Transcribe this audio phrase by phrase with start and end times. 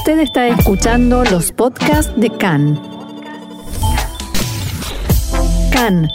[0.00, 2.80] Usted está escuchando los podcasts de CAN.
[5.70, 6.08] CAN,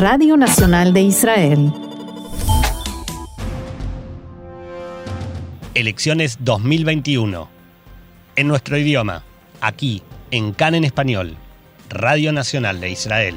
[0.00, 1.72] Radio Nacional de Israel.
[5.74, 7.48] Elecciones 2021.
[8.34, 9.22] En nuestro idioma,
[9.60, 10.02] aquí,
[10.32, 11.36] en CAN en español,
[11.88, 13.36] Radio Nacional de Israel.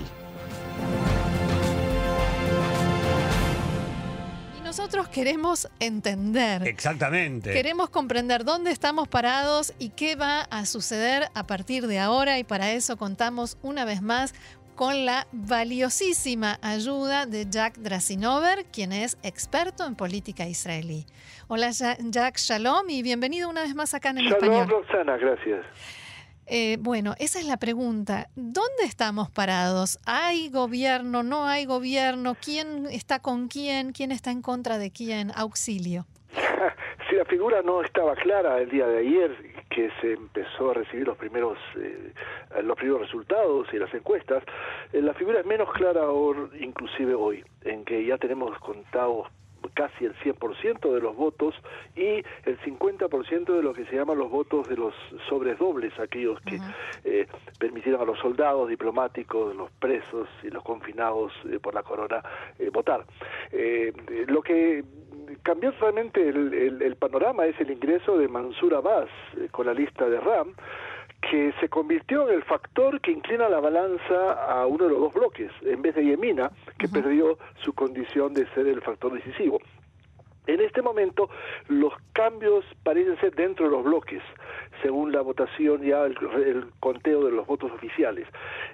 [5.16, 6.68] Queremos entender.
[6.68, 7.54] Exactamente.
[7.54, 12.44] Queremos comprender dónde estamos parados y qué va a suceder a partir de ahora y
[12.44, 14.36] para eso contamos una vez más
[14.76, 21.06] con la valiosísima ayuda de Jack Drasinover, quien es experto en política israelí.
[21.48, 24.68] Hola Jack, shalom y bienvenido una vez más acá en el español.
[24.68, 25.66] Shalom, Roxana, gracias.
[26.48, 28.28] Eh, bueno, esa es la pregunta.
[28.36, 30.00] ¿Dónde estamos parados?
[30.06, 31.24] ¿Hay gobierno?
[31.24, 32.36] ¿No hay gobierno?
[32.36, 33.94] ¿Quién está con quién?
[33.94, 35.32] ¿Quién está en contra de quién?
[35.36, 36.06] Auxilio.
[37.10, 39.36] si la figura no estaba clara el día de ayer,
[39.70, 42.14] que se empezó a recibir los primeros eh,
[42.64, 44.44] los primeros resultados y las encuestas,
[44.94, 49.28] eh, la figura es menos clara ahora, inclusive hoy, en que ya tenemos contados
[49.74, 51.56] casi el 100% de los votos
[51.96, 54.94] y el 50% de lo que se llaman los votos de los
[55.30, 56.60] sobres dobles, aquellos que
[57.04, 57.28] eh,
[57.60, 62.24] permitieron a los soldados, diplomáticos, los presos y los confinados eh, por la corona
[62.60, 63.06] eh, votar.
[64.28, 64.84] lo que
[65.44, 69.10] cambió realmente el, el, panorama es el ingreso de Mansur Abbas
[69.52, 70.54] con la lista de RAM,
[71.30, 75.14] que se convirtió en el factor que inclina la balanza a uno de los dos
[75.14, 79.60] bloques, en vez de Yemina, que perdió su condición de ser el factor decisivo.
[80.48, 81.30] En este momento
[81.68, 84.22] los cambios parecen ser dentro de los bloques,
[84.82, 86.16] según la votación ya el,
[86.80, 88.28] conteo de los votos oficiales.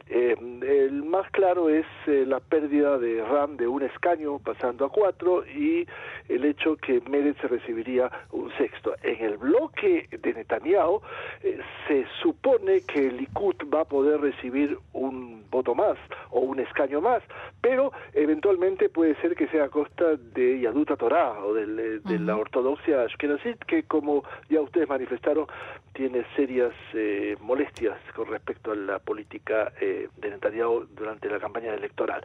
[0.10, 4.90] Eh, el más claro es eh, la pérdida de RAM de un escaño pasando a
[4.90, 5.88] cuatro y
[6.30, 8.96] el hecho que Meretz recibiría un sexto.
[9.04, 11.02] En el bloque de Netanyahu
[11.44, 15.98] eh, se supone que el Likud va a poder recibir un voto más
[16.30, 17.22] o un escaño más,
[17.62, 21.62] pero eventualmente puede ser que sea a costa de Yaduta Torah o de
[22.00, 25.48] de, la ortodoxia ashkenazit, que como ya ustedes manifestaron,
[25.94, 31.74] tiene serias eh, molestias con respecto a la política eh, de Netanyahu durante la campaña
[31.74, 32.24] electoral.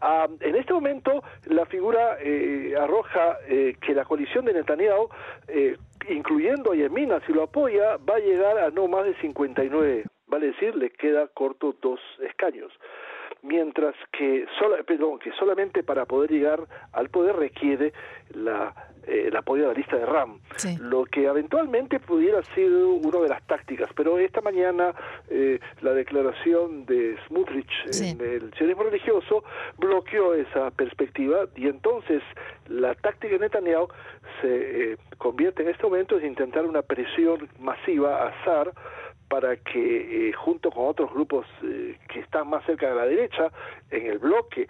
[0.00, 5.08] Ah, en este momento, la figura eh, arroja que la coalición de Netanyahu,
[6.08, 10.46] incluyendo a Yemina, si lo apoya, va a llegar a no más de 59, vale
[10.46, 12.72] decir, le queda corto dos escaños
[13.44, 14.46] mientras que,
[14.86, 16.60] perdón, que solamente para poder llegar
[16.92, 17.92] al poder requiere
[18.30, 20.40] la, eh, el apoyo de la lista de RAM,
[20.80, 24.94] lo que eventualmente pudiera ser una de las tácticas, pero esta mañana
[25.28, 27.70] eh, la declaración de Smutrich
[28.02, 29.44] en el sionismo religioso
[29.78, 32.22] bloqueó esa perspectiva y entonces
[32.68, 33.88] la táctica de Netanyahu
[34.40, 38.72] se eh, convierte en este momento en intentar una presión masiva a SAR
[39.28, 43.50] para que eh, junto con otros grupos eh, que están más cerca de la derecha,
[43.90, 44.68] en el bloque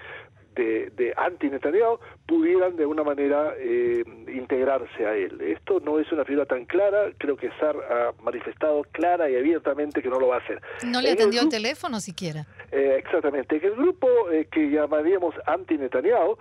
[0.54, 5.40] de, de anti-Netanyahu, pudieran de una manera eh, integrarse a él.
[5.40, 10.02] Esto no es una figura tan clara, creo que SAR ha manifestado clara y abiertamente
[10.02, 10.60] que no lo va a hacer.
[10.86, 12.46] No le atendió el, teléfono siquiera.
[12.72, 14.08] exactamente, que el grupo
[14.50, 16.38] que llamaríamos anti-Netanyahu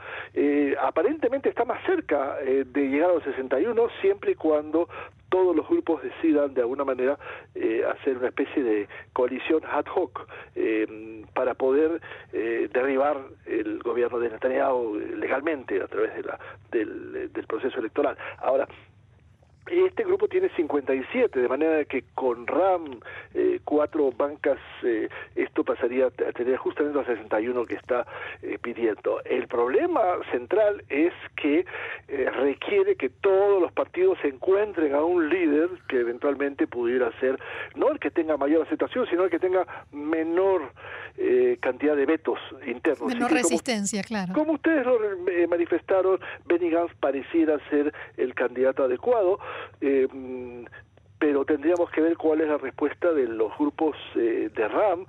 [0.82, 4.88] aparentemente está más cerca de llegar a los 61 siempre y cuando
[5.34, 7.18] todos los grupos decidan de alguna manera
[7.56, 12.00] eh, hacer una especie de coalición ad hoc eh, para poder
[12.32, 13.18] eh, derribar
[13.48, 16.40] el gobierno de Netanyahu legalmente a través de la,
[16.72, 18.18] del, del proceso electoral.
[18.40, 18.68] Ahora,
[19.68, 23.00] este grupo tiene 57, de manera que con RAM,
[23.34, 28.06] eh, cuatro bancas, eh, esto pasaría a tener justamente los 61 que está
[28.42, 29.22] eh, pidiendo.
[29.24, 31.66] El problema central es que
[32.08, 37.40] requiere que todos los partidos se encuentren a un líder que eventualmente pudiera ser,
[37.76, 40.72] no el que tenga mayor aceptación, sino el que tenga menor
[41.62, 43.14] cantidad de vetos internos.
[43.14, 44.34] Menor resistencia, claro.
[44.34, 44.98] Como ustedes lo
[45.48, 49.40] manifestaron, Benny Gantz pareciera ser el candidato adecuado
[49.82, 50.08] eh,
[51.24, 55.06] pero tendríamos que ver cuál es la respuesta de los grupos eh, de RAM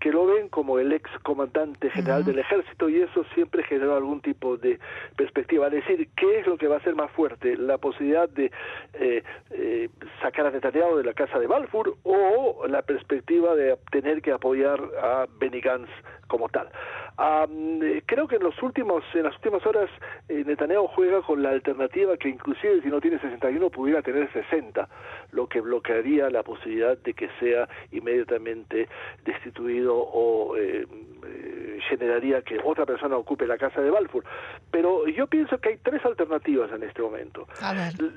[0.00, 4.22] que lo ven como el ex comandante general del ejército y eso siempre generó algún
[4.22, 4.78] tipo de
[5.14, 5.66] perspectiva.
[5.66, 7.54] Es decir, ¿qué es lo que va a ser más fuerte?
[7.58, 8.50] ¿La posibilidad de
[8.94, 9.90] eh, eh,
[10.22, 14.80] sacar a Netanyahu de la casa de Balfour o la perspectiva de tener que apoyar
[15.02, 15.90] a Benny Gantz
[16.28, 16.70] como tal?
[17.18, 19.90] Eh, creo que en los últimos en las últimas horas
[20.28, 24.88] eh, Netanyahu juega con la alternativa que inclusive si no tiene 61 pudiera tener 60,
[25.32, 28.88] lo que bloquearía la posibilidad de que sea inmediatamente
[29.24, 30.86] destituido o eh,
[31.26, 34.24] eh, generaría que otra persona ocupe la casa de Balfour.
[34.70, 37.46] Pero yo pienso que hay tres alternativas en este momento.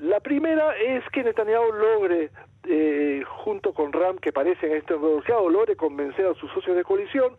[0.02, 2.30] La primera es que Netanyahu logre,
[2.68, 6.84] eh, junto con Ram, que parece en este negociado, logre convencer a sus socios de
[6.84, 7.36] coalición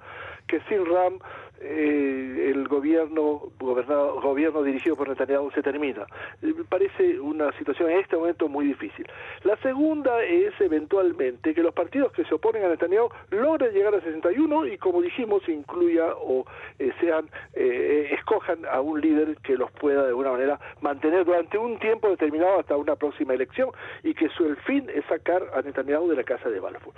[0.47, 1.19] que sin Ram
[1.63, 6.05] eh, el gobierno gobernado, gobierno dirigido por Netanyahu se termina.
[6.41, 9.07] Eh, parece una situación en este momento muy difícil.
[9.43, 14.01] La segunda es eventualmente que los partidos que se oponen a Netanyahu logren llegar a
[14.01, 16.45] 61 y como dijimos incluya o
[16.79, 21.79] eh, sean escojan a un líder que los pueda de alguna manera mantener durante un
[21.79, 23.69] tiempo determinado hasta una próxima elección
[24.03, 26.93] y que su el fin es sacar a Netanyahu de la casa de Balfour.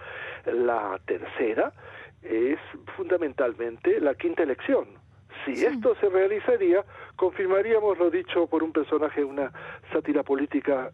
[0.46, 1.72] La tercera
[2.26, 2.60] es
[2.96, 4.86] fundamentalmente la quinta elección.
[5.44, 6.84] Si esto se realizaría,
[7.16, 9.52] confirmaríamos lo dicho por un personaje, una
[9.92, 10.92] sátira política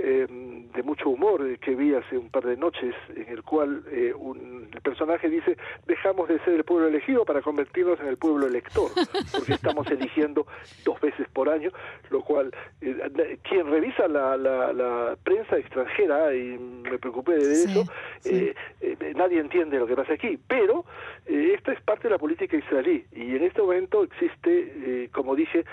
[0.00, 3.82] eh, de mucho humor eh, que vi hace un par de noches, en el cual
[3.90, 5.56] eh, un, el personaje dice,
[5.88, 8.92] dejamos de ser el pueblo elegido para convertirnos en el pueblo elector,
[9.32, 10.46] porque estamos eligiendo
[10.84, 11.72] dos veces por año,
[12.10, 17.84] lo cual, quien revisa la, la, prensa extranjera, y me preocupé de eso,
[19.16, 20.84] nadie entiende lo que pasa aquí, pero
[21.26, 25.64] esta es parte de la política israelí, y en este momento existe, como dije,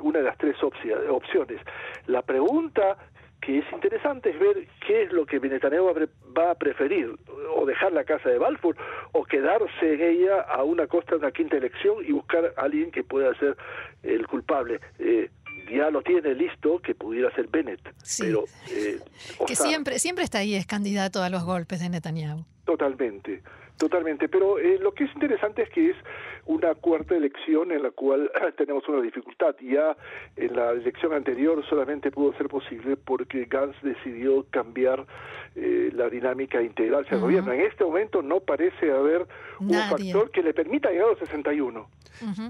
[0.00, 1.60] una de las tres opciones.
[2.06, 2.96] La pregunta
[3.40, 5.94] que es interesante es ver qué es lo que Netanyahu
[6.36, 7.14] va a preferir,
[7.54, 8.76] o dejar la casa de Balfour,
[9.12, 12.90] o quedarse en ella a una costa de una quinta elección y buscar a alguien
[12.90, 13.56] que pueda ser
[14.02, 14.80] el culpable.
[14.98, 15.30] Eh,
[15.70, 17.80] ya lo tiene listo que pudiera ser Bennett,
[18.18, 19.00] pero eh,
[19.46, 22.44] que siempre siempre está ahí es candidato a los golpes de Netanyahu.
[22.64, 23.42] Totalmente.
[23.76, 25.96] Totalmente, pero eh, lo que es interesante es que es
[26.46, 29.54] una cuarta elección en la cual tenemos una dificultad.
[29.60, 29.96] Ya
[30.36, 35.06] en la elección anterior solamente pudo ser posible porque Gantz decidió cambiar
[35.54, 37.52] eh, la dinámica e integrarse al gobierno.
[37.52, 39.26] En este momento no parece haber
[39.58, 41.88] un factor que le permita llegar a los 61.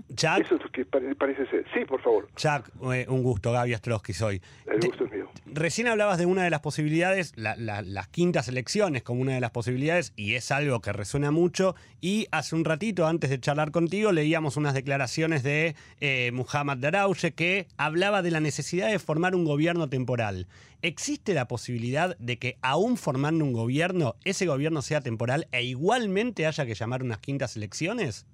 [0.09, 1.65] Jack, Eso es lo que parece ser.
[1.75, 2.29] Sí, por favor.
[2.37, 4.41] Jack, eh, un gusto, Gaby Astrosky soy.
[4.67, 5.29] El gusto es mío.
[5.47, 10.13] Recién hablabas de una de las posibilidades, las quintas elecciones como una de las posibilidades,
[10.17, 11.75] y es algo que resuena mucho.
[12.01, 17.35] Y hace un ratito, antes de charlar contigo, leíamos unas declaraciones de eh, Muhammad Darawshe
[17.35, 20.49] que hablaba de la necesidad de formar un gobierno temporal.
[20.83, 26.47] ¿Existe la posibilidad de que, aún formando un gobierno, ese gobierno sea temporal e igualmente
[26.47, 28.27] haya que llamar unas quintas elecciones?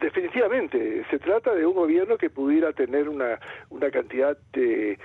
[0.00, 3.38] Definitivamente, se trata de un gobierno que pudiera tener una,
[3.70, 4.98] una cantidad eh,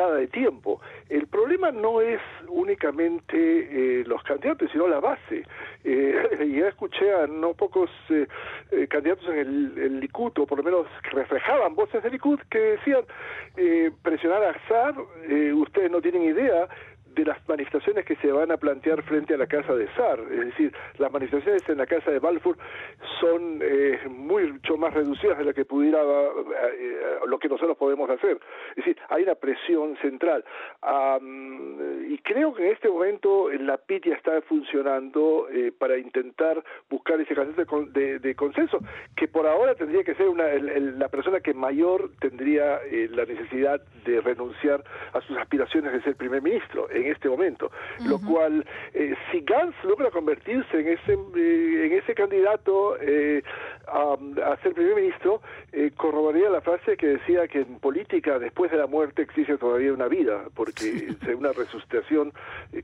[0.00, 0.80] limitada de tiempo.
[1.08, 3.36] El problema no es únicamente
[4.00, 5.44] eh, los candidatos, sino la base.
[5.84, 7.90] Eh, ya escuché a no pocos
[8.88, 13.02] candidatos en el, el, Likud, o por lo menos reflejaban voces del Likud, que decían
[14.02, 14.94] presionar a Azar,
[15.54, 16.68] ustedes no tienen idea
[17.14, 20.20] de las manifestaciones que se van a plantear frente a la casa de Sar.
[20.30, 22.56] Es decir, las manifestaciones en la casa de Balfour
[23.20, 28.38] son eh, mucho más reducidas de lo que pudiera, eh, lo que nosotros podemos hacer.
[28.70, 30.44] Es decir, hay una presión central.
[32.08, 37.20] y creo que en este momento la PIT ya está funcionando eh, para intentar buscar
[37.20, 38.78] ese consenso de, consenso,
[39.16, 42.80] que por ahora tendría que ser una, la persona que mayor tendría
[43.10, 47.70] la necesidad de renunciar a sus aspiraciones de ser primer ministro en este momento,
[48.04, 53.42] lo cual eh, si Gantz logra convertirse en ese eh, en ese candidato eh,
[53.86, 54.16] a,
[54.62, 55.40] ser primer ministro,
[55.96, 60.06] corroboraría la frase que decía que en política después de la muerte existe todavía una
[60.06, 62.32] vida, porque es una resucitación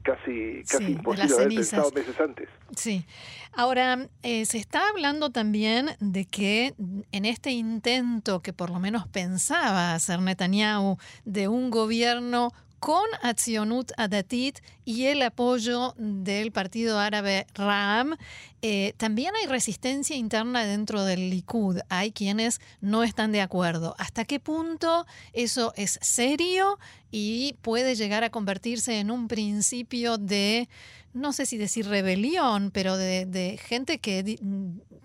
[0.02, 2.48] casi casi imposible haber pensado meses antes.
[2.74, 3.04] Sí.
[3.52, 6.74] Ahora se está hablando también de que
[7.12, 13.92] en este intento que por lo menos pensaba hacer Netanyahu de un gobierno con Accionut
[13.96, 18.16] Adatit y el apoyo del partido árabe Ram,
[18.62, 21.78] eh, también hay resistencia interna dentro del Likud.
[21.88, 23.94] Hay quienes no están de acuerdo.
[23.98, 26.78] ¿Hasta qué punto eso es serio
[27.10, 30.68] y puede llegar a convertirse en un principio de,
[31.12, 34.38] no sé si decir rebelión, pero de, gente que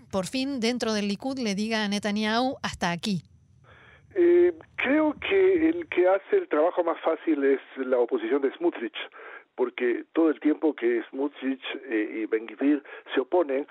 [0.09, 3.23] por fin dentro del Likud le diga a Netanyahu hasta aquí?
[4.15, 8.97] Eh, creo que el que hace el trabajo más fácil es la oposición de Smutrich
[9.55, 12.48] porque todo el tiempo que Smutrich eh, y Ben
[13.13, 13.67] se oponen,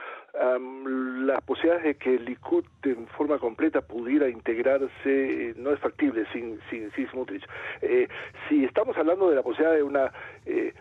[1.26, 6.60] las posibilidades de que Likud en forma completa pudiera integrarse eh, no es factible sin,
[6.70, 7.44] sin, sin Smutrich.
[7.82, 8.08] Eh,
[8.48, 10.12] si estamos hablando de la posibilidad de una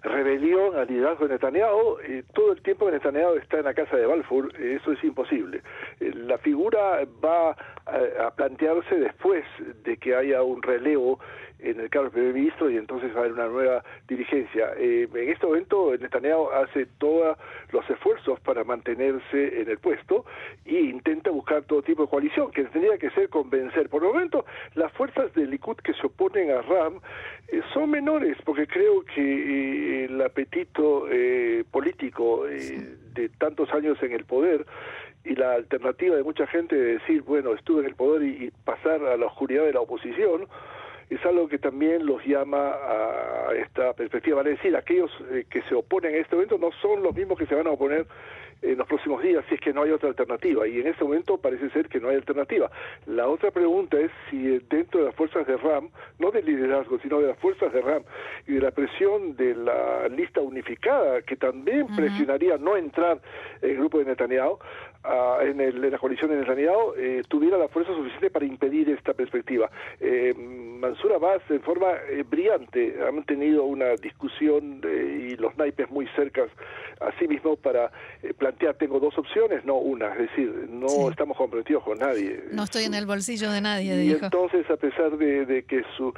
[0.03, 1.97] rebelión al liderazgo de Netanyahu,
[2.33, 5.61] todo el tiempo que Netanyahu está en la casa de Balfour, eso es imposible.
[5.99, 9.43] la figura va a plantearse después
[9.83, 11.19] de que haya un relevo
[11.59, 14.73] en el cargo de primer ministro y entonces va a haber una nueva dirigencia.
[14.77, 17.37] Eh, en este momento Netanyahu hace todos
[17.71, 20.25] los esfuerzos para mantenerse en el puesto
[20.65, 23.89] e intenta buscar todo tipo de coalición, que tendría que ser convencer.
[23.89, 26.99] Por el momento, las fuerzas del Likud que se oponen a Ram
[27.49, 31.07] eh, son menores, porque creo que eh, el apetito
[31.71, 34.65] político de tantos años en el poder
[35.23, 39.03] y la alternativa de mucha gente de decir, bueno, estuve en el poder y pasar
[39.03, 40.47] a la oscuridad de la oposición,
[41.09, 44.37] es algo que también los llama a esta perspectiva.
[44.37, 47.45] Vale decir, aquellos eh, que se oponen a este evento no son los mismos que
[47.47, 48.05] se van a oponer
[48.61, 50.67] en los próximos días si es que no hay otra alternativa.
[50.67, 52.69] Y en este momento parece ser que no hay alternativa.
[53.05, 55.89] La otra pregunta es si dentro de las fuerzas de RAM,
[56.19, 58.03] no del liderazgo, sino de las fuerzas de RAM
[58.47, 63.19] y de la presión de la lista unificada, que también presionaría no entrar
[63.61, 64.53] en el grupo de Netanyahu,
[65.05, 68.89] uh, en, el, en, la coalición de Netanyahu, eh, tuviera la fuerza suficiente para impedir
[68.89, 69.69] esta perspectiva.
[69.99, 70.33] Eh,
[70.79, 76.49] Mansur Abbas, en forma eh, brillante, han tenido una discusión y los naipes muy cercas
[77.01, 77.91] a sí mismo para
[78.37, 82.43] plantear, tengo dos opciones, no una, es decir, no estamos comprometidos con nadie.
[82.51, 86.13] No estoy en el bolsillo de nadie, y entonces, a pesar de, que su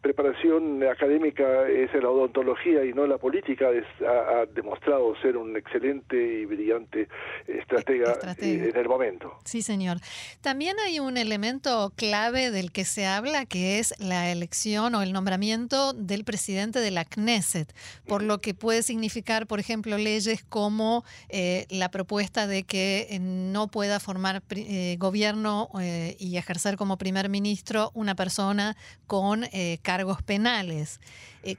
[0.00, 3.70] preparación académica es en la odontología y no en la política,
[4.06, 7.08] ha, ha demostrado ser un excelente y brillante
[7.46, 9.38] estratega en el momento.
[9.44, 9.98] Sí, señor.
[10.40, 15.12] También hay un elemento clave del que se habla, que es la elección o el
[15.12, 17.74] nombramiento del presidente de la Knesset,
[18.06, 23.18] por lo que puede significar, por ejemplo, leyes como eh, la propuesta de que eh,
[23.18, 25.68] no pueda formar eh, gobierno
[26.18, 29.44] y ejercer como primer ministro una persona con
[29.82, 31.00] cargos penales.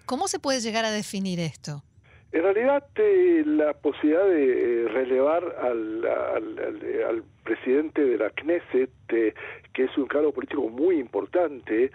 [0.05, 1.83] ¿Cómo se puede llegar a definir esto?
[2.31, 9.33] En realidad, eh, la posibilidad de eh, relevar al, al, presidente de la Knesset, eh,
[9.73, 11.89] que es un cargo político muy importante,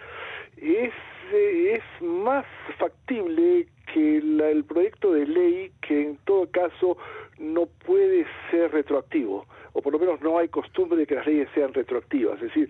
[0.57, 0.93] es,
[1.31, 2.45] es más
[2.77, 6.97] factible que el proyecto de ley que en todo caso
[7.37, 11.47] no puede ser retroactivo, o por lo menos no hay costumbre de que las leyes
[11.55, 12.35] sean retroactivas.
[12.41, 12.69] Es decir,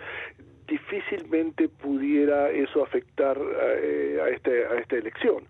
[0.67, 5.47] difícilmente pudiera eso afectar a, este, a esta elección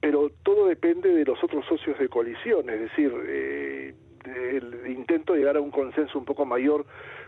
[0.00, 3.94] pero todo depende de los otros socios de coalición, es decir, eh,
[4.26, 6.84] el intento de llegar a un consenso un poco mayor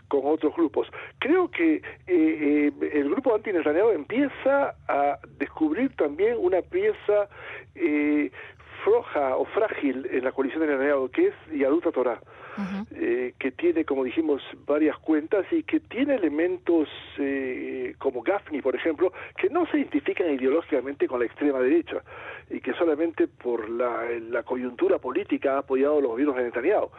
[0.07, 0.87] con otros grupos.
[1.19, 7.27] Creo que eh, eh, el grupo anti empieza a descubrir también una pieza
[8.83, 11.91] floja o frágil en la coalición de Netanyahu, que es Yaduta
[12.95, 18.75] Eh, que tiene, como dijimos, varias cuentas y que tiene elementos eh, como Gaffney, por
[18.75, 22.03] ejemplo, que no se identifican ideológicamente con la extrema derecha
[22.49, 26.89] y que solamente por la, la coyuntura política ha apoyado a los gobiernos de Netanyahu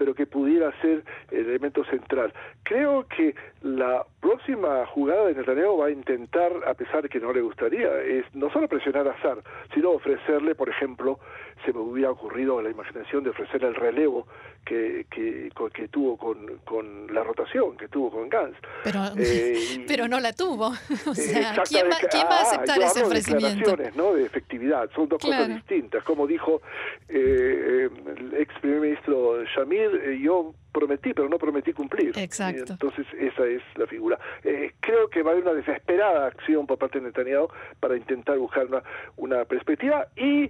[0.00, 2.32] pero que pudiera ser el elemento central.
[2.62, 7.32] Creo que la próxima jugada de Netanyahu va a intentar, a pesar de que no
[7.32, 9.42] le gustaría, es no solo presionar a Azar,
[9.74, 11.18] sino ofrecerle, por ejemplo,
[11.64, 14.26] se me hubiera ocurrido la imaginación de ofrecerle el relevo
[14.64, 18.56] que, que, que tuvo con, con, la rotación, que tuvo con Gans.
[18.84, 20.70] Pero, eh, pero no la tuvo.
[21.06, 23.74] O sea, ¿quién va, ¿quién va, a ah, aceptar ese ofrecimiento?
[23.76, 24.12] De ¿no?
[24.12, 26.04] de efectividad, son dos cosas distintas.
[26.04, 26.60] Como dijo
[27.08, 32.18] eh, el ex primer ministro Shamir, eh, yo prometí, pero no prometí cumplir.
[32.18, 32.72] Exacto.
[32.72, 34.18] entonces esa es la figura.
[34.44, 37.48] Eh, creo que va a haber una desesperada acción por parte de Netanyahu
[37.78, 38.82] para intentar buscar una,
[39.16, 40.48] una perspectiva y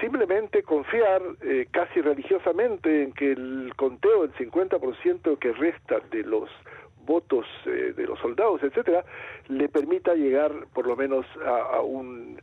[0.00, 6.48] simplemente confiar eh, casi religiosamente en que el conteo del 50% que resta de los
[7.04, 9.04] votos eh, de los soldados, etcétera,
[9.48, 12.40] le permita llegar por lo menos a un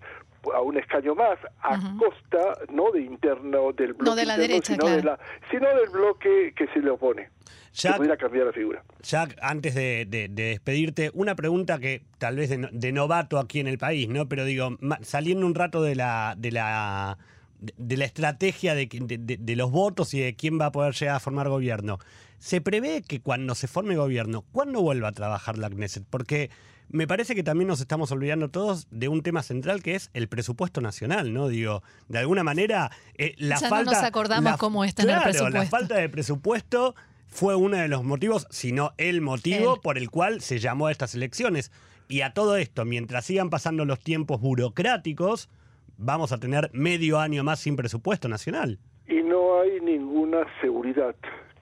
[0.54, 4.74] a un escaño más a costa no de interno del bloque no de la derecha,
[4.74, 5.20] sino, de la,
[5.52, 7.30] sino del bloque que se le opone
[7.74, 8.84] Jack, pudiera cambiar la figura.
[9.02, 14.10] Jack antes de, despedirte una pregunta que tal vez de, novato aquí en el país
[14.10, 17.18] no pero digo saliendo un rato de la de la
[17.60, 21.20] de la estrategia de, de, los votos y de quién va a poder llegar a
[21.20, 21.98] formar gobierno.
[22.40, 26.06] ¿Se prevé que cuando se forme gobierno, cuándo vuelva a trabajar la Knesset?
[26.10, 26.50] Porque
[26.90, 30.28] me parece que también nos estamos olvidando todos de un tema central que es el
[30.28, 31.50] presupuesto nacional, ¿no?
[31.50, 33.92] Digo, de alguna manera, eh, la ya falta.
[33.92, 35.58] No nos acordamos cómo está en el presupuesto.
[35.58, 36.96] La falta de presupuesto
[37.28, 40.92] fue uno de los motivos, si no el motivo, por el cual se llamó a
[40.92, 41.72] estas elecciones.
[42.08, 45.50] Y a todo esto, mientras sigan pasando los tiempos burocráticos,
[45.98, 48.80] vamos a tener medio año más sin presupuesto nacional.
[49.08, 51.16] Y no hay ninguna seguridad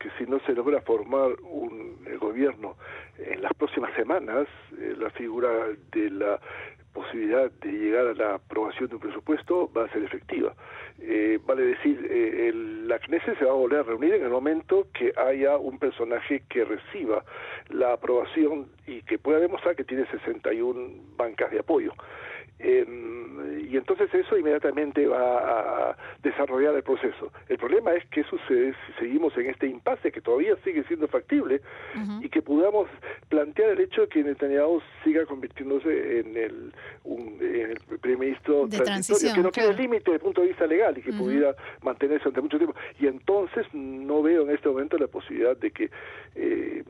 [0.06, 2.76] que si no se logra formar un gobierno
[3.18, 4.48] en las próximas semanas,
[4.78, 5.50] eh, la figura
[5.92, 6.40] de la
[6.94, 10.54] posibilidad de llegar a la aprobación de un presupuesto va a ser efectiva.
[11.00, 14.30] Eh, vale decir, eh, el, la CNESE se va a volver a reunir en el
[14.30, 17.26] momento que haya un personaje que reciba
[17.70, 21.94] la aprobación y que pueda demostrar que tiene 61 bancas de apoyo.
[22.60, 22.86] Eh,
[23.70, 27.32] y entonces eso inmediatamente va a desarrollar el proceso.
[27.50, 31.62] El problema es qué sucede si seguimos en este impasse que todavía sigue siendo factible
[32.22, 32.88] y que podamos
[33.30, 36.74] plantear el hecho de que Netanyahu siga convirtiéndose en el,
[37.04, 39.82] un, en el primer ministro De transitorio, transición, que no tiene claro.
[39.82, 42.76] límite desde el punto de vista legal y que pudiera mantenerse durante mucho tiempo.
[43.00, 45.90] Y entonces no veo en este momento la posibilidad de que
[46.36, 46.84] eh,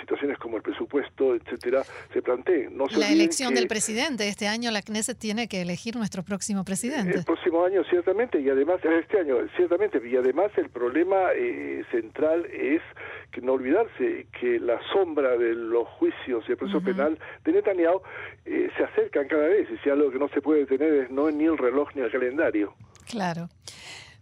[0.00, 2.76] situaciones como el presupuesto, etcétera, se planteen.
[2.76, 4.28] No se La elección del presidente.
[4.28, 7.18] Este año la Knesset tiene que elegir nuestro próximo presidente.
[7.18, 12.46] el próximo año ciertamente y además este año ciertamente y además el problema eh, central
[12.46, 12.82] es
[13.30, 18.00] que no olvidarse que la sombra de los juicios y el proceso penal de Netanyahu
[18.44, 21.30] eh, se acercan cada vez y si algo que no se puede detener es no
[21.30, 22.74] ni el reloj ni el calendario.
[23.06, 23.48] Claro.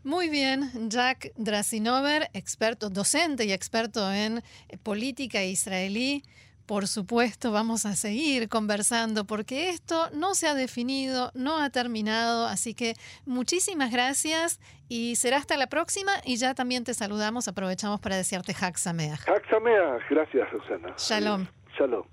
[0.04, 6.23] Muy bien, Jack Drasinover, experto, docente y experto en eh, política israelí.
[6.66, 12.46] Por supuesto, vamos a seguir conversando porque esto no se ha definido, no ha terminado,
[12.46, 12.94] así que
[13.25, 18.54] muchísimas gracias y será hasta la próxima y ya también te saludamos, aprovechamos para desearte.
[18.61, 19.20] Hag Sameach.
[20.11, 20.94] gracias Susana.
[20.99, 21.46] Shalom.
[21.78, 22.04] Shalom.